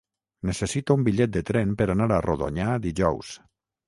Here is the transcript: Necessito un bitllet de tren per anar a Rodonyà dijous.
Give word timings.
Necessito 0.49 0.95
un 0.99 1.03
bitllet 1.07 1.35
de 1.35 1.43
tren 1.49 1.75
per 1.81 1.87
anar 1.95 2.07
a 2.15 2.17
Rodonyà 2.27 2.71
dijous. 2.87 3.31